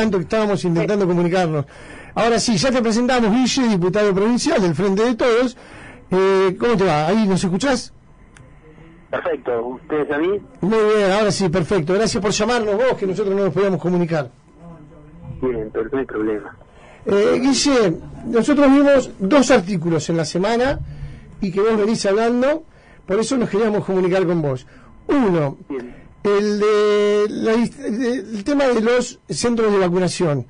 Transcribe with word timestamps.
tanto 0.00 0.16
que 0.16 0.24
estábamos 0.24 0.64
intentando 0.64 1.06
comunicarnos. 1.06 1.66
Ahora 2.14 2.38
sí, 2.38 2.56
ya 2.56 2.70
te 2.70 2.80
presentamos, 2.80 3.30
Guille, 3.30 3.68
diputado 3.68 4.14
provincial 4.14 4.60
del 4.62 4.74
Frente 4.74 5.04
de 5.04 5.14
Todos. 5.14 5.56
Eh, 6.10 6.56
¿Cómo 6.58 6.74
te 6.76 6.84
va? 6.84 7.06
¿Ahí 7.06 7.26
nos 7.26 7.44
escuchás? 7.44 7.92
Perfecto, 9.10 9.66
¿ustedes 9.66 10.10
a 10.10 10.18
mí? 10.18 10.40
Muy 10.62 10.78
bien, 10.94 11.10
ahora 11.12 11.30
sí, 11.30 11.50
perfecto. 11.50 11.92
Gracias 11.92 12.22
por 12.22 12.32
llamarnos 12.32 12.76
vos, 12.76 12.94
que 12.98 13.06
nosotros 13.06 13.36
no 13.36 13.44
nos 13.44 13.52
podíamos 13.52 13.80
comunicar. 13.80 14.30
Bien, 15.42 15.68
pero 15.70 15.90
no 15.92 15.98
hay 15.98 16.06
problema. 16.06 16.56
Eh, 17.04 17.38
Guille, 17.38 17.98
nosotros 18.24 18.66
vimos 18.70 19.10
dos 19.18 19.50
artículos 19.50 20.08
en 20.08 20.16
la 20.16 20.24
semana 20.24 20.80
y 21.42 21.52
que 21.52 21.60
vos 21.60 21.76
venís 21.76 22.06
hablando, 22.06 22.64
por 23.04 23.18
eso 23.20 23.36
nos 23.36 23.50
queríamos 23.50 23.84
comunicar 23.84 24.26
con 24.26 24.40
vos. 24.40 24.66
Uno, 25.08 25.58
el, 26.24 26.60
de 26.60 27.24
el 27.24 28.44
tema 28.44 28.64
de 28.66 28.80
los 28.80 29.20
centros 29.28 29.72
de 29.72 29.78
vacunación, 29.78 30.46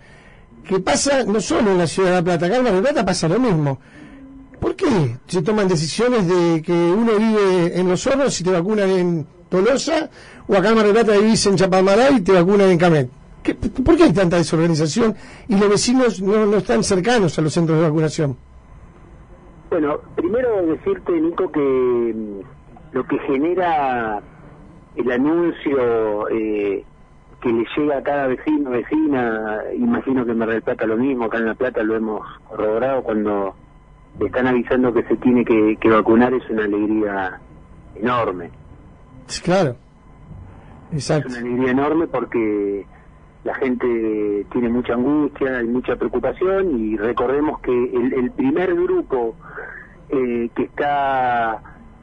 que 0.67 0.81
pasa 0.81 1.25
no 1.25 1.41
solo 1.41 1.73
en 1.73 1.79
la 1.79 1.87
ciudad 1.87 2.11
de 2.11 2.15
La 2.17 2.23
Plata, 2.23 2.47
acá 2.47 2.57
en 2.57 2.65
La 2.65 2.81
Plata 2.81 3.05
pasa 3.05 3.29
lo 3.29 3.39
mismo. 3.39 3.79
¿Por 4.61 4.77
qué 4.77 5.17
se 5.27 5.43
toman 5.43 5.69
decisiones 5.69 6.27
de 6.29 6.63
que 6.63 6.73
uno 6.73 7.13
vive 7.19 7.79
en 7.79 7.89
Los 7.89 8.07
Hornos 8.07 8.39
y 8.41 8.45
te 8.45 8.51
vacunan 8.51 8.91
en 8.91 9.27
Tolosa, 9.49 10.11
o 10.47 10.55
acá 10.55 10.69
en 10.69 10.75
Mar 10.75 10.85
del 10.85 10.95
Plata 10.95 11.13
vivís 11.13 11.47
en 11.47 11.57
Chapamaray 11.57 12.17
y 12.17 12.21
te 12.21 12.33
vacunan 12.33 12.71
en 12.71 12.79
Camet? 12.79 13.11
¿Por 13.85 13.97
qué 13.97 14.05
hay 14.05 14.13
tanta 14.13 14.37
desorganización 14.37 15.15
y 15.49 15.57
los 15.57 15.69
vecinos 15.69 16.21
no, 16.21 16.45
no 16.45 16.59
están 16.59 16.85
cercanos 16.85 17.39
a 17.39 17.43
los 17.43 17.53
centros 17.55 17.79
de 17.79 17.89
vacunación? 17.89 18.37
Bueno, 19.71 19.99
primero 20.15 20.67
decirte, 20.67 21.13
Nico, 21.13 21.51
que 21.51 22.13
mm, 22.15 22.41
lo 22.93 23.07
que 23.07 23.19
genera 23.21 24.21
el 24.97 25.11
anuncio 25.11 26.29
eh, 26.31 26.85
que 27.41 27.53
le 27.53 27.65
llega 27.77 27.99
a 27.99 28.03
cada 28.03 28.27
vecino, 28.27 28.71
vecina, 28.71 29.61
imagino 29.75 30.25
que 30.25 30.33
en 30.33 30.39
Mar 30.39 30.51
del 30.51 30.63
Plata 30.63 30.87
lo 30.87 30.97
mismo, 30.97 31.25
acá 31.25 31.39
en 31.39 31.47
La 31.47 31.55
Plata 31.55 31.83
lo 31.83 31.97
hemos 31.97 32.27
corroborado 32.49 33.03
cuando 33.03 33.55
están 34.19 34.47
avisando 34.47 34.93
que 34.93 35.03
se 35.05 35.17
tiene 35.17 35.45
que, 35.45 35.89
vacunar, 35.89 36.35
es 36.35 36.49
una 36.51 36.65
alegría 36.65 37.41
enorme. 37.95 38.51
Claro, 39.43 39.77
exacto. 40.93 41.29
Es 41.29 41.39
una 41.39 41.47
alegría 41.47 41.71
enorme 41.71 42.07
porque 42.09 42.87
la 43.45 43.55
gente 43.55 44.47
tiene 44.53 44.69
mucha 44.69 44.95
angustia 44.95 45.63
y 45.63 45.67
mucha 45.67 45.97
preocupación 45.97 46.79
y 46.79 46.97
recordemos 46.97 47.61
que 47.61 47.73
el, 47.73 48.31
primer 48.33 48.75
grupo 48.75 49.35
eh, 50.11 50.51
que 50.55 50.65
está 50.65 51.63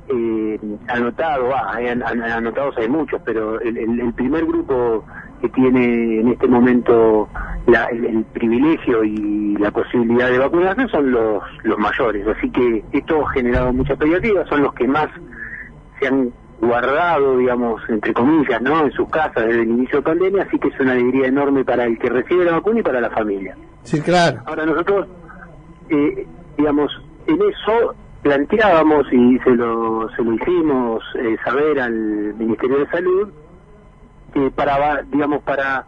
eh, 0.09 0.59
anotado, 0.87 1.53
ah, 1.53 1.73
hay, 1.75 1.87
anotados 1.87 2.77
hay 2.77 2.87
muchos, 2.87 3.21
pero 3.25 3.59
el, 3.59 4.13
primer 4.13 4.45
grupo 4.45 5.05
que 5.41 5.49
tiene 5.49 6.21
en 6.21 6.29
este 6.29 6.47
momento 6.47 7.27
el, 7.67 8.23
privilegio 8.33 9.03
y 9.03 9.55
la 9.57 9.71
posibilidad 9.71 10.29
de 10.29 10.39
vacunarse 10.39 10.87
son 10.87 11.11
los, 11.11 11.43
los 11.63 11.77
mayores. 11.77 12.25
Así 12.27 12.49
que 12.49 12.83
esto 12.91 13.27
ha 13.27 13.31
generado 13.33 13.73
mucha 13.73 13.93
expectativa, 13.93 14.45
son 14.47 14.63
los 14.63 14.73
que 14.73 14.87
más 14.87 15.09
se 15.99 16.07
han 16.07 16.31
guardado, 16.61 17.37
digamos, 17.37 17.81
entre 17.89 18.13
comillas, 18.13 18.61
¿no? 18.61 18.85
En 18.85 18.91
sus 18.91 19.09
casas 19.09 19.45
desde 19.45 19.61
el 19.61 19.69
inicio 19.69 19.99
de 19.99 20.03
pandemia, 20.03 20.43
así 20.43 20.57
que 20.57 20.69
es 20.69 20.79
una 20.79 20.93
alegría 20.93 21.27
enorme 21.27 21.63
para 21.63 21.85
el 21.85 21.99
que 21.99 22.09
recibe 22.09 22.45
la 22.45 22.53
vacuna 22.53 22.79
y 22.79 22.83
para 22.83 23.01
la 23.01 23.09
familia. 23.09 23.55
Sí, 23.83 24.01
claro. 24.01 24.41
Ahora 24.45 24.65
nosotros, 24.65 25.07
eh, 25.89 26.25
digamos, 26.57 26.91
en 27.27 27.35
eso 27.35 27.95
planteábamos 28.21 29.11
y 29.11 29.39
se 29.39 29.51
lo, 29.51 30.09
se 30.15 30.23
lo 30.23 30.33
hicimos 30.33 31.03
eh, 31.15 31.37
saber 31.43 31.79
al 31.79 31.93
Ministerio 32.35 32.79
de 32.79 32.87
Salud, 32.87 33.29
que 34.33 34.51
para, 34.51 35.01
digamos, 35.03 35.43
para 35.43 35.85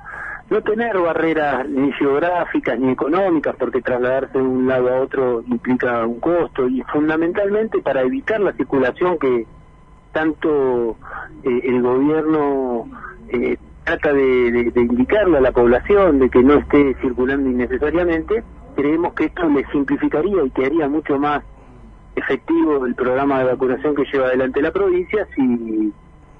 no 0.49 0.61
tener 0.61 0.97
barreras 0.97 1.67
ni 1.69 1.91
geográficas 1.93 2.79
ni 2.79 2.91
económicas, 2.91 3.55
porque 3.57 3.81
trasladarse 3.81 4.37
de 4.37 4.43
un 4.43 4.67
lado 4.67 4.89
a 4.89 4.99
otro 5.01 5.43
implica 5.47 6.05
un 6.05 6.19
costo, 6.19 6.67
y 6.67 6.81
fundamentalmente 6.83 7.79
para 7.79 8.01
evitar 8.01 8.39
la 8.39 8.53
circulación 8.53 9.19
que 9.19 9.45
tanto 10.11 10.97
eh, 11.43 11.61
el 11.63 11.81
gobierno 11.81 12.87
eh, 13.29 13.57
trata 13.83 14.13
de, 14.13 14.71
indicarle 14.75 15.37
a 15.37 15.41
la 15.41 15.51
población 15.51 16.19
de 16.19 16.29
que 16.29 16.41
no 16.41 16.55
esté 16.55 16.95
circulando 17.01 17.49
innecesariamente, 17.49 18.43
creemos 18.75 19.13
que 19.13 19.25
esto 19.25 19.47
le 19.49 19.65
simplificaría 19.71 20.43
y 20.43 20.49
que 20.51 20.65
haría 20.65 20.87
mucho 20.87 21.19
más 21.19 21.43
efectivo 22.19 22.85
el 22.85 22.95
programa 22.95 23.39
de 23.39 23.45
vacunación 23.45 23.95
que 23.95 24.05
lleva 24.05 24.27
adelante 24.27 24.61
la 24.61 24.71
provincia 24.71 25.27
si 25.35 25.93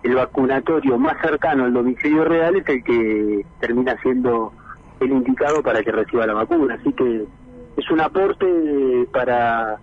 el 0.03 0.16
vacunatorio 0.16 0.97
más 0.97 1.19
cercano 1.22 1.66
al 1.66 1.73
domicilio 1.73 2.23
real 2.23 2.56
es 2.56 2.67
el 2.69 2.84
que 2.84 3.45
termina 3.59 3.97
siendo 4.01 4.53
el 5.00 5.12
indicado 5.12 5.62
para 5.62 5.84
que 5.84 5.91
reciba 5.91 6.25
la 6.25 6.34
vacuna. 6.34 6.75
Así 6.75 6.94
que 6.94 7.25
es 7.78 7.91
un 7.91 8.01
aporte 8.01 9.07
para 9.12 9.78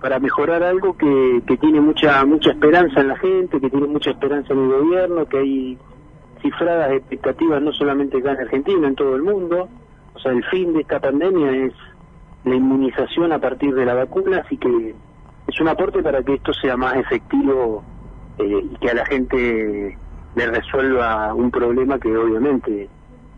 para 0.00 0.20
mejorar 0.20 0.62
algo 0.62 0.96
que, 0.96 1.42
que 1.44 1.56
tiene 1.56 1.80
mucha 1.80 2.24
mucha 2.24 2.50
esperanza 2.50 3.00
en 3.00 3.08
la 3.08 3.16
gente, 3.16 3.60
que 3.60 3.68
tiene 3.68 3.88
mucha 3.88 4.10
esperanza 4.10 4.52
en 4.52 4.60
el 4.60 4.68
gobierno, 4.68 5.26
que 5.26 5.38
hay 5.38 5.78
cifradas 6.40 6.92
expectativas 6.92 7.60
no 7.60 7.72
solamente 7.72 8.18
acá 8.18 8.32
en 8.32 8.40
Argentina, 8.40 8.86
en 8.86 8.94
todo 8.94 9.16
el 9.16 9.22
mundo. 9.22 9.68
O 10.14 10.18
sea, 10.20 10.32
el 10.32 10.44
fin 10.44 10.72
de 10.72 10.80
esta 10.80 11.00
pandemia 11.00 11.50
es 11.66 11.72
la 12.44 12.54
inmunización 12.54 13.32
a 13.32 13.38
partir 13.38 13.74
de 13.74 13.84
la 13.84 13.94
vacuna, 13.94 14.42
así 14.44 14.56
que 14.56 14.94
es 15.48 15.60
un 15.60 15.68
aporte 15.68 16.02
para 16.02 16.22
que 16.22 16.34
esto 16.34 16.52
sea 16.52 16.76
más 16.76 16.96
efectivo 16.96 17.82
eh, 18.38 18.62
y 18.70 18.76
que 18.76 18.90
a 18.90 18.94
la 18.94 19.06
gente 19.06 19.98
le 20.36 20.46
resuelva 20.46 21.34
un 21.34 21.50
problema 21.50 21.98
que 21.98 22.14
obviamente 22.16 22.88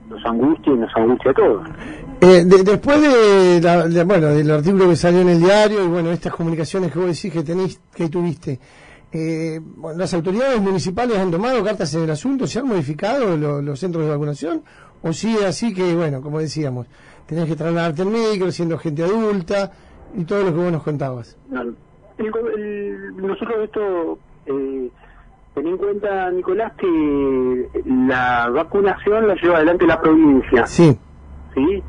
nos 0.08 0.24
angustia 0.26 0.72
y 0.72 0.76
nos 0.76 0.94
angustia 0.96 1.30
a 1.30 1.34
todos. 1.34 1.68
Eh, 2.20 2.44
después 2.44 3.00
de, 3.00 4.04
bueno, 4.04 4.26
del 4.28 4.50
artículo 4.50 4.88
que 4.88 4.96
salió 4.96 5.20
en 5.20 5.28
el 5.30 5.38
diario 5.38 5.84
y 5.84 5.88
bueno, 5.88 6.10
estas 6.10 6.34
comunicaciones 6.34 6.92
que 6.92 6.98
vos 6.98 7.08
decís 7.08 7.32
que 7.32 7.44
tenéis, 7.44 7.80
que 7.94 8.08
tuviste, 8.08 8.58
eh, 9.12 9.60
las 9.96 10.12
autoridades 10.12 10.60
municipales 10.60 11.16
han 11.16 11.30
tomado 11.30 11.62
cartas 11.64 11.94
en 11.94 12.02
el 12.02 12.10
asunto, 12.10 12.46
se 12.46 12.58
han 12.58 12.66
modificado 12.66 13.36
los 13.36 13.78
centros 13.78 14.04
de 14.04 14.10
vacunación 14.10 14.62
o 15.02 15.12
sigue 15.12 15.46
así 15.46 15.72
que, 15.72 15.94
bueno, 15.94 16.20
como 16.20 16.40
decíamos, 16.40 16.86
tenés 17.26 17.46
que 17.46 17.56
trasladarte 17.56 18.02
el 18.02 18.08
médico 18.08 18.50
siendo 18.50 18.76
gente 18.78 19.04
adulta 19.04 19.70
y 20.16 20.24
todo 20.24 20.42
lo 20.42 20.52
que 20.52 20.60
vos 20.60 20.72
nos 20.72 20.82
contabas. 20.82 21.36
Nosotros 23.16 23.58
esto 23.64 24.18
eh, 24.46 24.90
ten 25.54 25.66
en 25.66 25.76
cuenta, 25.76 26.30
Nicolás, 26.30 26.72
que 26.76 27.68
la 27.86 28.48
vacunación 28.50 29.28
la 29.28 29.34
lleva 29.34 29.56
adelante 29.56 29.86
la 29.86 30.00
provincia. 30.00 30.66
Sí. 30.66 30.96
¿Sí? 31.54 31.82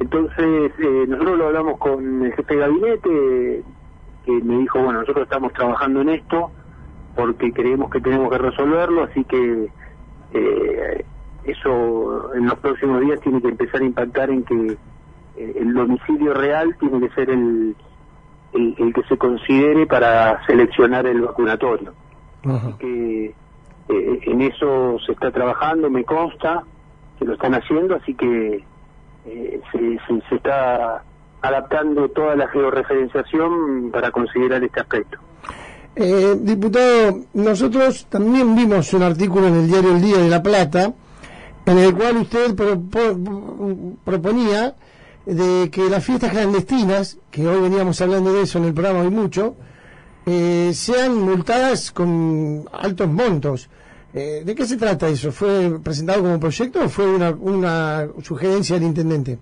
Entonces, 0.00 0.72
eh, 0.78 1.04
nosotros 1.08 1.38
lo 1.38 1.46
hablamos 1.46 1.78
con 1.78 2.24
el 2.24 2.32
jefe 2.34 2.54
de 2.54 2.60
gabinete, 2.60 3.62
que 4.24 4.32
me 4.32 4.58
dijo, 4.58 4.82
bueno, 4.82 5.00
nosotros 5.00 5.24
estamos 5.24 5.52
trabajando 5.52 6.00
en 6.00 6.08
esto 6.10 6.50
porque 7.14 7.52
creemos 7.52 7.90
que 7.90 8.00
tenemos 8.00 8.30
que 8.30 8.38
resolverlo, 8.38 9.04
así 9.04 9.24
que 9.24 9.68
eh, 10.32 11.04
eso 11.44 12.34
en 12.34 12.46
los 12.46 12.58
próximos 12.58 13.00
días 13.02 13.20
tiene 13.20 13.40
que 13.40 13.48
empezar 13.48 13.82
a 13.82 13.84
impactar 13.84 14.30
en 14.30 14.42
que 14.42 14.76
eh, 15.36 15.56
el 15.60 15.74
domicilio 15.74 16.34
real 16.34 16.76
tiene 16.80 17.00
que 17.00 17.14
ser 17.14 17.30
el, 17.30 17.76
el 18.54 18.92
que 18.94 19.02
se 19.08 19.18
considere 19.18 19.86
para 19.86 20.44
seleccionar 20.46 21.06
el 21.06 21.20
vacunatorio. 21.22 21.92
Así 22.44 22.72
que 22.78 23.34
eh, 23.88 24.20
en 24.22 24.40
eso 24.42 24.98
se 25.04 25.12
está 25.12 25.30
trabajando, 25.30 25.90
me 25.90 26.04
consta 26.04 26.62
que 27.18 27.24
lo 27.24 27.34
están 27.34 27.54
haciendo, 27.54 27.96
así 27.96 28.14
que 28.14 28.64
eh, 29.26 29.60
se, 29.72 30.34
está 30.36 31.02
adaptando 31.42 32.08
toda 32.08 32.36
la 32.36 32.48
georreferenciación 32.48 33.90
para 33.92 34.10
considerar 34.10 34.62
este 34.62 34.80
aspecto. 34.80 35.18
Eh, 35.96 36.34
diputado, 36.40 37.20
nosotros 37.34 38.06
también 38.06 38.54
vimos 38.56 38.92
un 38.94 39.02
artículo 39.02 39.46
en 39.48 39.54
el 39.54 39.68
diario 39.68 39.92
El 39.92 40.02
Día 40.02 40.18
de 40.18 40.28
La 40.28 40.42
Plata, 40.42 40.92
en 41.66 41.78
el 41.78 41.94
cual 41.94 42.16
usted 42.18 42.54
proponía 44.04 44.74
de 45.26 45.70
que 45.70 45.88
las 45.88 46.04
fiestas 46.04 46.30
clandestinas, 46.30 47.18
que 47.30 47.46
hoy 47.46 47.62
veníamos 47.62 48.00
hablando 48.00 48.32
de 48.32 48.42
eso 48.42 48.58
en 48.58 48.64
el 48.64 48.74
programa 48.74 49.00
hoy 49.00 49.10
mucho, 49.10 49.56
eh, 50.26 50.70
sean 50.72 51.20
multadas 51.20 51.90
con 51.90 52.64
altos 52.72 53.08
montos. 53.08 53.70
Eh, 54.12 54.42
¿De 54.44 54.54
qué 54.54 54.64
se 54.64 54.76
trata 54.76 55.08
eso? 55.08 55.32
¿Fue 55.32 55.78
presentado 55.82 56.22
como 56.22 56.38
proyecto 56.38 56.84
o 56.84 56.88
fue 56.88 57.06
una, 57.06 57.30
una 57.30 58.06
sugerencia 58.22 58.76
del 58.76 58.88
intendente? 58.88 59.38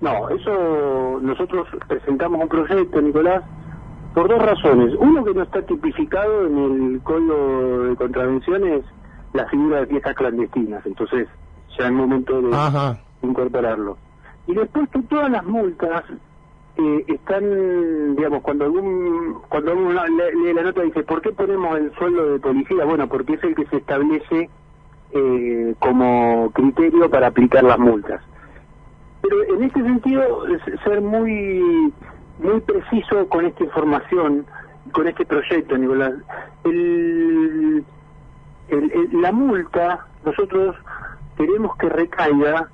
No, 0.00 0.28
eso 0.30 1.20
nosotros 1.20 1.68
presentamos 1.86 2.40
un 2.40 2.48
proyecto, 2.48 3.00
Nicolás, 3.00 3.44
por 4.14 4.28
dos 4.28 4.42
razones. 4.42 4.94
Uno 4.98 5.24
que 5.24 5.34
no 5.34 5.42
está 5.42 5.62
tipificado 5.62 6.46
en 6.46 6.58
el 6.58 7.00
código 7.02 7.84
de 7.84 7.96
contravenciones 7.96 8.84
la 9.32 9.46
figura 9.46 9.80
de 9.80 9.86
fiestas 9.86 10.14
clandestinas, 10.14 10.84
entonces 10.84 11.28
ya 11.78 11.86
es 11.86 11.92
momento 11.92 12.40
de 12.42 12.50
incorporarlo. 13.22 13.96
Y 14.46 14.54
después 14.54 14.88
que 14.90 15.00
todas 15.02 15.30
las 15.30 15.44
multas 15.44 16.04
eh, 16.76 17.04
están, 17.08 18.16
digamos, 18.16 18.42
cuando 18.42 18.64
algún 18.64 19.40
cuando 19.48 19.74
uno 19.74 20.04
lee 20.06 20.54
la 20.54 20.62
nota 20.62 20.82
dice, 20.82 21.02
¿por 21.02 21.20
qué 21.20 21.30
ponemos 21.32 21.78
el 21.78 21.92
sueldo 21.94 22.32
de 22.32 22.38
policía? 22.38 22.84
Bueno, 22.84 23.08
porque 23.08 23.34
es 23.34 23.44
el 23.44 23.54
que 23.54 23.66
se 23.66 23.76
establece 23.76 24.48
eh, 25.12 25.74
como 25.78 26.50
criterio 26.52 27.10
para 27.10 27.26
aplicar 27.26 27.62
las 27.64 27.78
multas. 27.78 28.22
pero 29.20 29.44
en 29.54 29.64
este 29.64 29.82
sentido, 29.82 30.44
ser 30.84 31.02
muy, 31.02 31.92
muy 32.38 32.60
preciso 32.62 33.28
con 33.28 33.44
esta 33.44 33.64
información, 33.64 34.46
con 34.92 35.06
este 35.06 35.26
proyecto, 35.26 35.76
Nicolás. 35.76 36.14
El, 36.64 37.84
la 39.12 39.32
multa, 39.32 40.06
nosotros 40.24 40.74
queremos 41.36 41.76
que 41.76 41.90
recaiga 41.90 42.68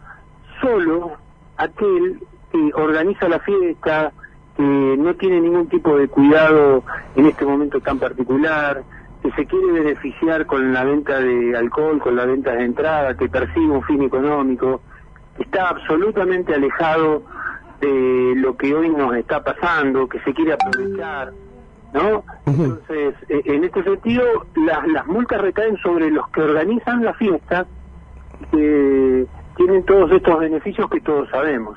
solo 0.61 1.17
aquel 1.59 2.21
que 2.51 2.71
organiza 2.75 3.29
la 3.29 3.41
fiesta, 3.41 4.13
que 4.57 4.63
no 4.63 5.15
tiene 5.15 5.41
ningún 5.41 5.69
tipo 5.69 5.97
de 5.97 6.09
cuidado 6.09 6.83
en 7.15 7.27
este 7.27 7.45
momento 7.45 7.81
tan 7.81 7.99
particular, 7.99 8.83
que 9.23 9.31
se 9.33 9.47
quiere 9.47 9.73
beneficiar 9.73 10.47
con 10.47 10.73
la 10.73 10.85
venta 10.85 11.21
de 11.21 11.57
alcohol, 11.57 12.01
con 12.01 12.17
la 12.17 12.25
venta 12.25 12.53
de 12.53 12.65
entrada, 12.65 13.17
que 13.17 13.29
persigue 13.29 13.67
un 13.67 13.83
fin 13.83 14.03
económico, 14.03 14.81
que 15.37 15.43
está 15.43 15.69
absolutamente 15.69 16.55
alejado 16.55 17.23
de 17.81 18.35
lo 18.37 18.57
que 18.57 18.75
hoy 18.75 18.89
nos 18.89 19.15
está 19.17 19.43
pasando, 19.43 20.09
que 20.09 20.21
se 20.21 20.33
quiere 20.33 20.55
aprovechar, 20.55 21.33
¿no? 21.93 22.25
Entonces, 22.47 23.15
e, 23.29 23.43
en 23.45 23.65
este 23.65 23.83
sentido, 23.83 24.25
las, 24.57 24.87
las 24.89 25.07
multas 25.07 25.41
recaen 25.41 25.77
sobre 25.79 26.11
los 26.11 26.29
que 26.31 26.43
organizan 26.43 27.05
la 27.05 27.15
fiesta, 27.15 27.67
que 28.51 29.27
tienen 29.59 29.85
todos 29.85 30.11
estos 30.13 30.39
beneficios 30.39 30.89
que 30.89 31.01
todos 31.01 31.29
sabemos 31.31 31.77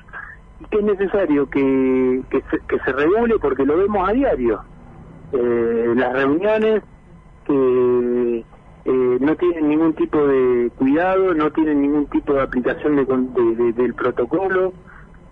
y 0.60 0.66
que 0.66 0.78
es 0.78 0.84
necesario 0.84 1.50
que, 1.50 2.22
que, 2.30 2.80
se, 2.86 2.94
regule 2.94 3.40
porque 3.40 3.66
lo 3.66 3.76
vemos 3.76 4.08
a 4.08 4.14
diario. 4.14 4.62
Eh, 5.34 5.94
las 5.96 6.14
reuniones 6.14 6.84
que 7.46 8.46
eh, 8.86 9.18
no 9.20 9.36
tienen 9.36 9.70
ningún 9.70 9.94
tipo 9.94 10.26
de 10.28 10.70
cuidado, 10.78 11.34
no 11.34 11.52
tienen 11.52 11.82
ningún 11.82 12.06
tipo 12.08 12.34
de 12.34 12.42
aplicación 12.42 12.96
de, 12.96 13.74
del 13.74 13.94
protocolo. 13.96 14.74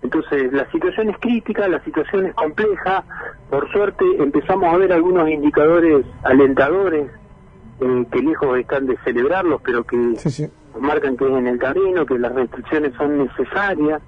Entonces, 0.02 0.52
la 0.52 0.68
situación 0.72 1.10
es 1.10 1.18
crítica, 1.18 1.68
la 1.68 1.84
situación 1.84 2.26
es 2.26 2.34
compleja. 2.34 3.04
Por 3.48 3.70
suerte, 3.70 4.04
empezamos 4.18 4.74
a 4.74 4.76
ver 4.76 4.92
algunos 4.92 5.28
indicadores 5.28 6.04
alentadores 6.24 7.10
eh, 7.80 8.06
que 8.10 8.22
lejos 8.22 8.58
están 8.58 8.86
de 8.86 8.96
celebrarlos, 9.04 9.60
pero 9.62 9.84
que 9.84 10.16
marcan 10.80 11.16
que 11.16 11.24
es 11.24 11.30
en 11.30 11.46
el 11.46 11.58
camino, 11.58 12.06
que 12.06 12.18
las 12.18 12.34
restricciones 12.34 12.92
son 12.96 13.18
necesarias. 13.18 14.00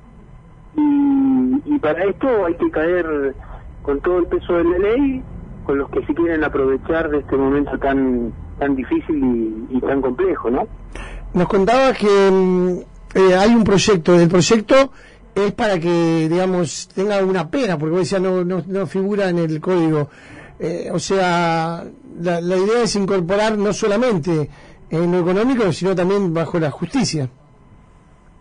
Y, 0.77 1.79
para 1.79 2.05
esto 2.05 2.47
hay 2.47 2.55
que 2.55 2.71
caer 2.71 3.35
con 3.83 4.01
todo 4.01 4.19
el 4.19 4.27
peso 4.27 4.55
de 4.55 4.65
la 4.65 4.79
ley, 4.79 5.23
con 5.65 5.79
los 5.79 5.91
que 5.91 6.05
se 6.07 6.15
quieren 6.15 6.45
aprovechar 6.45 7.11
de 7.11 7.19
este 7.19 7.37
momento 7.37 7.77
tan 7.79 8.33
tan 8.59 8.77
difícil 8.77 9.67
y, 9.71 9.81
tan 9.81 10.01
complejo, 10.01 10.49
¿no? 10.49 10.69
Nos 11.35 11.49
contaba 11.49 11.93
que 11.93 12.31
mm, 12.31 12.79
eh, 13.15 13.35
hay 13.35 13.55
un 13.55 13.65
proyecto, 13.65 14.15
el 14.19 14.29
proyecto 14.29 14.93
es 15.35 15.53
para 15.53 15.81
que, 15.81 16.29
digamos, 16.31 16.89
tenga 16.95 17.19
una 17.25 17.51
pena, 17.51 17.77
porque 17.77 17.91
vos 17.91 18.01
decías 18.01 18.21
no, 18.21 18.45
no, 18.45 18.87
figura 18.87 19.29
en 19.29 19.39
el 19.39 19.61
código. 19.61 20.09
Eh, 20.61 20.91
o 20.93 20.99
sea, 21.01 21.85
la 22.21 22.57
idea 22.57 22.83
es 22.85 22.95
incorporar 22.95 23.59
no 23.59 23.73
solamente 23.73 24.49
en 24.93 25.11
lo 25.11 25.19
económico, 25.21 25.73
sino 25.73 25.95
también 25.95 26.35
bajo 26.35 26.61
la 26.61 26.71
justicia. 26.71 27.29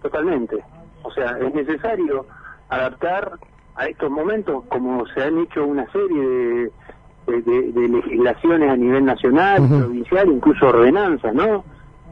Totalmente. 0.01 0.57
O 1.03 1.11
sea, 1.11 1.37
es 1.39 1.53
necesario 1.53 2.25
adaptar 2.69 3.31
a 3.75 3.85
estos 3.85 4.11
momentos, 4.11 4.65
como 4.67 5.05
se 5.07 5.23
han 5.23 5.39
hecho 5.39 5.65
una 5.65 5.89
serie 5.91 6.69
de, 7.25 7.87
legislaciones 7.87 8.69
a 8.69 8.75
nivel 8.75 9.05
nacional, 9.05 9.67
provincial, 9.67 10.29
incluso 10.29 10.67
ordenanzas, 10.67 11.33
¿no? 11.33 11.63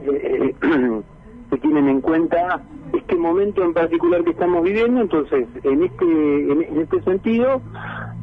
Eh, 0.02 0.54
eh 0.62 1.00
se 1.50 1.58
tienen 1.58 1.88
en 1.88 2.00
cuenta 2.00 2.62
este 2.92 3.16
momento 3.16 3.64
en 3.64 3.74
particular 3.74 4.22
que 4.22 4.30
estamos 4.30 4.62
viviendo, 4.62 5.00
entonces, 5.00 5.48
en 5.64 5.82
este, 5.82 6.52
en, 6.52 6.80
este 6.80 7.02
sentido, 7.02 7.60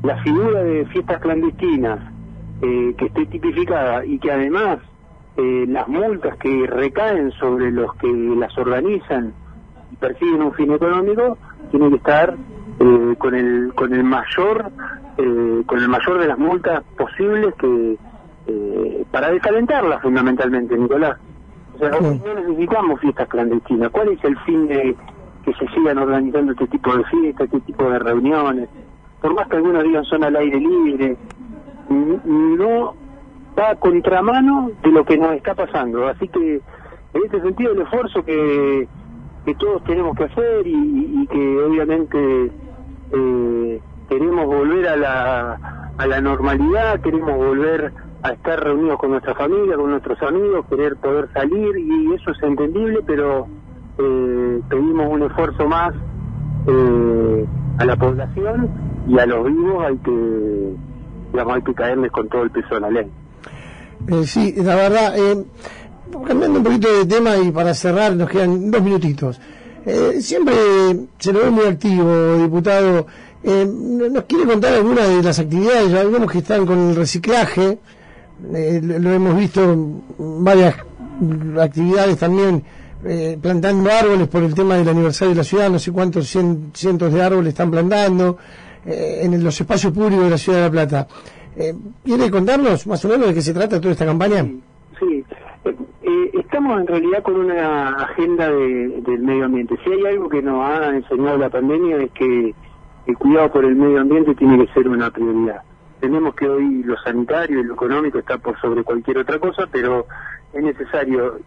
la 0.01 0.17
figura 0.23 0.63
de 0.63 0.85
fiestas 0.87 1.21
clandestinas 1.21 1.99
eh, 2.61 2.95
que 2.97 3.05
esté 3.05 3.25
tipificada 3.25 4.05
y 4.05 4.17
que 4.17 4.31
además 4.31 4.79
eh, 5.37 5.65
las 5.67 5.87
multas 5.87 6.35
que 6.37 6.65
recaen 6.67 7.31
sobre 7.33 7.71
los 7.71 7.93
que 7.95 8.07
las 8.07 8.57
organizan 8.57 9.33
y 9.91 9.95
persiguen 9.95 10.41
un 10.41 10.53
fin 10.53 10.71
económico 10.71 11.37
tiene 11.71 11.89
que 11.89 11.95
estar 11.97 12.35
eh, 12.79 13.15
con 13.17 13.35
el 13.35 13.73
con 13.75 13.93
el 13.93 14.03
mayor 14.03 14.71
eh, 15.17 15.63
con 15.65 15.79
el 15.79 15.87
mayor 15.87 16.19
de 16.19 16.27
las 16.27 16.39
multas 16.39 16.83
posibles 16.97 17.53
que 17.55 17.97
eh, 18.47 19.05
para 19.11 19.31
desalentarlas 19.31 20.01
fundamentalmente 20.01 20.77
Nicolás. 20.77 21.17
O 21.75 21.77
sea 21.77 21.89
no 21.89 22.33
necesitamos 22.33 22.99
fiestas 22.99 23.27
clandestinas. 23.27 23.91
Cuál 23.91 24.09
es 24.09 24.23
el 24.23 24.37
fin 24.39 24.67
de 24.67 24.95
que 25.45 25.53
se 25.53 25.67
sigan 25.67 25.99
organizando 25.99 26.51
este 26.53 26.67
tipo 26.67 26.95
de 26.97 27.03
fiestas 27.05 27.45
este 27.45 27.59
tipo 27.61 27.89
de 27.89 27.99
reuniones 27.99 28.69
por 29.21 29.33
más 29.33 29.47
que 29.47 29.55
algunos 29.55 29.83
digan 29.83 30.03
son 30.05 30.23
al 30.23 30.35
aire 30.35 30.59
libre 30.59 31.17
no 31.89 32.93
va 33.57 33.71
a 33.71 33.75
contramano 33.75 34.71
de 34.83 34.91
lo 34.91 35.05
que 35.05 35.17
nos 35.17 35.33
está 35.33 35.55
pasando 35.55 36.07
así 36.07 36.27
que 36.27 36.61
en 37.13 37.23
ese 37.25 37.41
sentido 37.41 37.71
el 37.71 37.81
esfuerzo 37.81 38.23
que 38.23 38.87
que 39.47 39.55
todos 39.55 39.81
tenemos 39.85 40.13
que 40.17 40.25
hacer 40.25 40.67
y, 40.67 41.25
que 41.27 41.63
obviamente 41.63 42.51
eh, 43.13 43.81
queremos 44.09 44.45
volver 44.45 44.89
a 44.89 44.97
la, 44.97 45.91
a 45.97 46.05
la 46.05 46.19
normalidad, 46.19 46.99
queremos 46.99 47.33
volver 47.37 47.93
a 48.23 48.31
estar 48.31 48.61
reunidos 48.61 48.99
con 48.99 49.11
nuestra 49.11 49.35
familia, 49.35 49.77
con 49.77 49.89
nuestros 49.91 50.21
amigos, 50.21 50.65
querer 50.69 50.97
poder 50.97 51.29
salir 51.31 51.77
y 51.77 52.13
eso 52.13 52.31
es 52.31 52.43
entendible, 52.43 52.99
pero 53.07 53.47
eh, 53.97 54.61
pedimos 54.67 55.07
un 55.09 55.23
esfuerzo 55.23 55.65
más 55.65 55.93
eh, 56.67 57.45
a 57.77 57.85
la 57.85 57.95
población 57.95 58.69
y 59.07 59.17
a 59.17 59.25
los 59.27 59.45
vivos 59.45 59.85
hay 59.85 59.97
que, 59.99 60.73
digamos, 61.31 61.55
hay 61.55 61.61
que 61.61 61.73
caerles 61.73 62.11
con 62.11 62.27
todo 62.27 62.43
el 62.43 62.51
peso 62.51 62.75
de 62.75 62.81
la 62.81 62.89
ley. 62.89 63.09
Eh, 64.07 64.25
sí, 64.25 64.53
la 64.57 64.75
verdad, 64.75 65.17
eh, 65.17 65.43
cambiando 66.25 66.59
un 66.59 66.63
poquito 66.63 66.93
de 66.93 67.05
tema 67.05 67.37
y 67.37 67.51
para 67.51 67.73
cerrar, 67.73 68.15
nos 68.15 68.29
quedan 68.29 68.71
dos 68.71 68.81
minutitos. 68.81 69.39
Eh, 69.89 70.21
siempre 70.21 70.53
se 71.17 71.31
lo 71.31 71.39
ve 71.43 71.49
muy 71.49 71.65
activo, 71.65 72.37
diputado. 72.37 73.07
Eh, 73.41 73.65
¿Nos 73.65 74.25
quiere 74.25 74.45
contar 74.45 74.73
alguna 74.73 75.07
de 75.07 75.23
las 75.23 75.39
actividades? 75.39 75.93
Algunos 75.93 76.29
que 76.29 76.39
están 76.39 76.65
con 76.65 76.89
el 76.89 76.95
reciclaje, 76.97 77.79
eh, 78.53 78.81
lo 78.83 79.13
hemos 79.13 79.37
visto 79.37 80.01
varias 80.17 80.75
actividades 81.59 82.17
también 82.17 82.63
plantando 83.41 83.89
árboles 83.89 84.27
por 84.27 84.43
el 84.43 84.53
tema 84.53 84.75
del 84.75 84.89
aniversario 84.89 85.29
de 85.29 85.37
la 85.37 85.43
ciudad, 85.43 85.69
no 85.69 85.79
sé 85.79 85.91
cuántos 85.91 86.27
cientos 86.27 87.13
de 87.13 87.21
árboles 87.21 87.49
están 87.49 87.71
plantando 87.71 88.37
en 88.85 89.41
los 89.41 89.61
espacios 89.61 89.93
públicos 89.93 90.25
de 90.25 90.29
la 90.31 90.37
ciudad 90.37 90.57
de 90.57 90.63
La 90.65 90.71
Plata. 90.71 91.07
¿Quiere 92.03 92.29
contarnos 92.29 92.85
más 92.85 93.03
o 93.05 93.09
menos 93.09 93.27
de 93.27 93.33
qué 93.33 93.41
se 93.41 93.53
trata 93.53 93.81
toda 93.81 93.91
esta 93.91 94.05
campaña? 94.05 94.45
Sí, 94.99 95.25
eh, 95.65 96.31
estamos 96.33 96.79
en 96.79 96.87
realidad 96.87 97.23
con 97.23 97.35
una 97.35 97.89
agenda 97.95 98.49
del 98.49 99.19
medio 99.19 99.45
ambiente. 99.45 99.75
Si 99.83 99.91
hay 99.91 100.05
algo 100.05 100.29
que 100.29 100.41
nos 100.41 100.63
ha 100.63 100.95
enseñado 100.95 101.37
la 101.37 101.49
pandemia 101.49 101.97
es 101.97 102.11
que 102.11 102.53
el 103.07 103.17
cuidado 103.17 103.51
por 103.51 103.65
el 103.65 103.75
medio 103.75 104.01
ambiente 104.01 104.35
tiene 104.35 104.65
que 104.65 104.73
ser 104.73 104.87
una 104.87 105.09
prioridad. 105.09 105.61
Tenemos 105.99 106.35
que 106.35 106.47
hoy 106.47 106.83
lo 106.83 106.95
sanitario 106.97 107.59
y 107.59 107.63
lo 107.63 107.73
económico 107.73 108.19
está 108.19 108.37
por 108.37 108.59
sobre 108.61 108.83
cualquier 108.83 109.17
otra 109.17 109.39
cosa, 109.39 109.63
pero 109.71 110.05
es 110.53 110.63
necesario, 110.63 111.39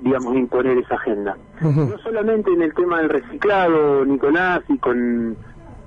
digamos, 0.00 0.36
imponer 0.36 0.78
esa 0.78 0.94
agenda. 0.94 1.36
No 1.60 1.98
solamente 1.98 2.52
en 2.52 2.62
el 2.62 2.72
tema 2.72 3.00
del 3.00 3.08
reciclado, 3.08 4.04
Nicolás, 4.04 4.62
y 4.68 4.78
con 4.78 5.36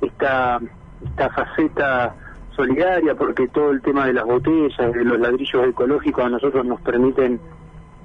esta, 0.01 0.59
esta 1.05 1.29
faceta 1.29 2.13
solidaria, 2.57 3.15
porque 3.15 3.47
todo 3.47 3.71
el 3.71 3.81
tema 3.81 4.07
de 4.07 4.13
las 4.13 4.25
botellas, 4.25 4.93
de 4.93 5.05
los 5.05 5.19
ladrillos 5.19 5.67
ecológicos 5.67 6.25
a 6.25 6.29
nosotros 6.29 6.65
nos 6.65 6.81
permiten 6.81 7.39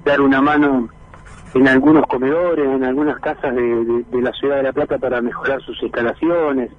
dar 0.05 0.21
una 0.21 0.41
mano 0.41 0.87
en 1.55 1.67
algunos 1.67 2.05
comedores, 2.07 2.65
en 2.65 2.83
algunas 2.83 3.19
casas 3.19 3.53
de, 3.55 4.21
la 4.21 4.31
ciudad 4.31 4.57
de 4.57 4.63
La 4.63 4.73
Plata 4.73 4.97
para 4.97 5.21
mejorar 5.21 5.61
sus 5.61 5.81
instalaciones, 5.83 6.71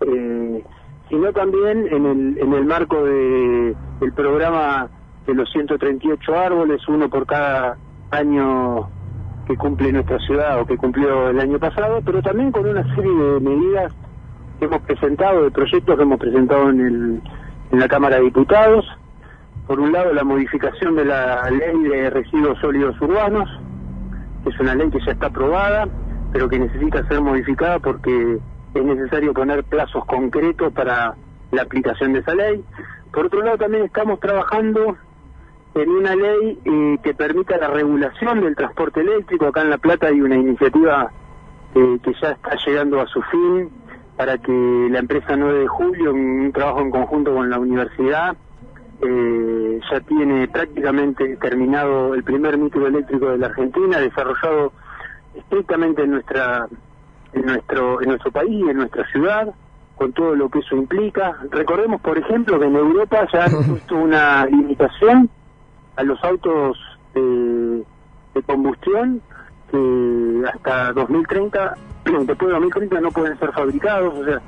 eh, 0.00 0.64
sino 1.08 1.32
también 1.32 1.86
en 1.90 2.06
el, 2.06 2.38
en 2.38 2.52
el 2.52 2.64
marco 2.64 3.04
de, 3.04 3.76
del 4.00 4.12
programa 4.12 4.88
de 5.26 5.34
los 5.34 5.50
138 5.50 6.34
árboles, 6.34 6.80
uno 6.88 7.08
por 7.10 7.26
cada 7.26 7.76
año 8.10 8.88
que 9.46 9.56
cumple 9.56 9.92
nuestra 9.92 10.18
ciudad 10.20 10.60
o 10.60 10.66
que 10.66 10.76
cumplió 10.76 11.30
el 11.30 11.40
año 11.40 11.58
pasado, 11.58 12.00
pero 12.04 12.22
también 12.22 12.52
con 12.52 12.66
una 12.66 12.82
serie 12.94 13.12
de 13.12 13.40
medidas 13.40 13.92
hemos 14.60 14.82
presentado, 14.82 15.44
de 15.44 15.50
proyectos 15.50 15.96
que 15.96 16.02
hemos 16.02 16.18
presentado 16.18 16.70
en 16.70 17.22
la 17.70 17.88
Cámara 17.88 18.16
de 18.16 18.24
Diputados, 18.24 18.86
por 19.68 19.78
un 19.80 19.92
lado 19.92 20.14
la 20.14 20.24
modificación 20.24 20.96
de 20.96 21.04
la 21.04 21.48
ley 21.50 21.78
de 21.82 22.08
residuos 22.08 22.58
sólidos 22.58 22.98
urbanos, 23.02 23.48
que 24.42 24.48
es 24.48 24.58
una 24.60 24.74
ley 24.74 24.88
que 24.90 24.98
ya 25.04 25.12
está 25.12 25.26
aprobada, 25.26 25.86
pero 26.32 26.48
que 26.48 26.58
necesita 26.58 27.06
ser 27.06 27.20
modificada 27.20 27.78
porque 27.78 28.38
es 28.72 28.84
necesario 28.84 29.34
poner 29.34 29.64
plazos 29.64 30.06
concretos 30.06 30.72
para 30.72 31.14
la 31.50 31.62
aplicación 31.62 32.14
de 32.14 32.20
esa 32.20 32.34
ley. 32.34 32.64
Por 33.12 33.26
otro 33.26 33.42
lado, 33.42 33.58
también 33.58 33.84
estamos 33.84 34.18
trabajando 34.20 34.96
en 35.74 35.90
una 35.90 36.16
ley 36.16 36.58
eh, 36.64 36.98
que 37.02 37.12
permita 37.12 37.58
la 37.58 37.68
regulación 37.68 38.40
del 38.40 38.56
transporte 38.56 39.00
eléctrico. 39.00 39.48
Acá 39.48 39.60
en 39.60 39.70
La 39.70 39.78
Plata 39.78 40.06
hay 40.06 40.22
una 40.22 40.36
iniciativa 40.36 41.10
eh, 41.74 41.98
que 42.02 42.12
ya 42.22 42.30
está 42.30 42.56
llegando 42.66 43.02
a 43.02 43.06
su 43.06 43.20
fin 43.20 43.70
para 44.18 44.36
que 44.36 44.52
la 44.90 44.98
empresa 44.98 45.36
9 45.36 45.60
de 45.60 45.68
julio, 45.68 46.10
en 46.10 46.40
un 46.46 46.52
trabajo 46.52 46.80
en 46.80 46.90
conjunto 46.90 47.32
con 47.32 47.48
la 47.48 47.60
universidad, 47.60 48.36
eh, 49.00 49.80
ya 49.88 50.00
tiene 50.00 50.48
prácticamente 50.48 51.36
terminado 51.36 52.14
el 52.14 52.24
primer 52.24 52.58
micro 52.58 52.88
eléctrico 52.88 53.30
de 53.30 53.38
la 53.38 53.46
Argentina, 53.46 54.00
desarrollado 54.00 54.72
estrictamente 55.36 56.02
en 56.02 56.10
nuestra 56.10 56.66
en 57.32 57.46
nuestro 57.46 58.02
en 58.02 58.08
nuestro 58.08 58.32
país, 58.32 58.68
en 58.68 58.78
nuestra 58.78 59.06
ciudad, 59.12 59.54
con 59.94 60.12
todo 60.12 60.34
lo 60.34 60.48
que 60.48 60.58
eso 60.58 60.74
implica. 60.74 61.36
Recordemos, 61.52 62.00
por 62.00 62.18
ejemplo, 62.18 62.58
que 62.58 62.66
en 62.66 62.74
Europa 62.74 63.24
ya 63.32 63.44
han 63.44 63.52
puesto 63.70 63.94
una 63.94 64.46
limitación 64.46 65.30
a 65.94 66.02
los 66.02 66.22
autos 66.24 66.76
de, 67.14 67.84
de 68.34 68.42
combustión 68.44 69.22
que 69.70 70.42
hasta 70.52 70.92
2030, 70.92 71.76
después 72.26 72.48
de 72.48 72.54
2030 72.54 73.00
no 73.00 73.10
pueden 73.10 73.38
ser 73.38 73.52
fabricados, 73.52 74.14
o 74.18 74.24
sea, 74.24 74.40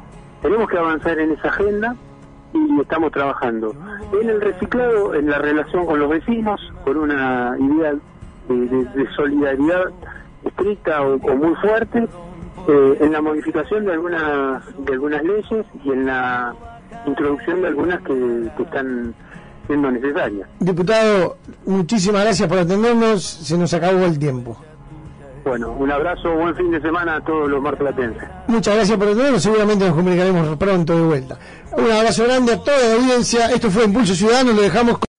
tenemos 0.43 0.69
que 0.69 0.79
avanzar 0.79 1.19
en 1.19 1.33
esa 1.33 1.49
agenda 1.49 1.97
y 2.53 2.81
estamos 2.81 3.13
trabajando. 3.13 3.75
En 4.21 4.29
el 4.29 4.41
reciclado, 4.41 5.15
en 5.15 5.31
la 5.31 5.39
relación 5.39 5.87
con 5.87 5.99
los 6.01 6.11
vecinos, 6.11 6.61
con 6.85 6.97
una 6.97 7.57
idea 7.59 7.95
de, 8.49 9.09
solidaridad 9.15 9.85
estricta 10.45 11.03
o, 11.03 11.19
muy 11.19 11.55
fuerte, 11.57 12.09
eh, 12.69 12.99
en 13.01 13.13
la 13.13 13.21
modificación 13.21 13.85
de 13.85 13.93
algunas 13.93 14.63
de 14.85 14.93
algunas 14.93 15.23
leyes 15.23 15.67
y 15.85 15.91
en 15.93 16.07
la 16.07 16.55
introducción 17.07 17.63
de 17.63 17.69
algunas 17.69 18.01
que, 18.03 18.51
que 18.57 18.63
están 18.63 19.15
siendo 19.67 19.91
necesarias. 19.91 20.49
Diputado, 20.59 21.37
muchísimas 21.65 22.25
gracias 22.25 22.49
por 22.49 22.59
atendernos, 22.59 23.23
se 23.23 23.57
nos 23.57 23.73
acabó 23.73 24.05
el 24.05 24.19
tiempo. 24.19 24.59
Bueno, 25.51 25.73
un 25.73 25.91
abrazo, 25.91 26.33
buen 26.33 26.55
fin 26.55 26.71
de 26.71 26.81
semana 26.81 27.17
a 27.17 27.21
todos 27.23 27.51
los 27.51 27.61
marplatenses. 27.61 28.23
Muchas 28.47 28.73
gracias 28.73 28.97
por 28.97 29.09
atendernos, 29.09 29.43
seguramente 29.43 29.85
nos 29.85 29.97
comunicaremos 29.97 30.57
pronto 30.57 30.95
de 30.95 31.03
vuelta. 31.03 31.39
Un 31.77 31.91
abrazo 31.91 32.23
grande 32.23 32.53
a 32.53 32.59
toda 32.63 32.79
la 32.79 32.95
audiencia, 32.95 33.51
esto 33.51 33.69
fue 33.69 33.83
Impulso 33.83 34.15
Ciudadano, 34.15 34.53
lo 34.53 34.63
dejamos. 34.63 35.10